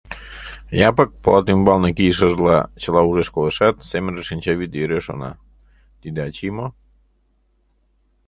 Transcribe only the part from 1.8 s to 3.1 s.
кийышыжла, чыла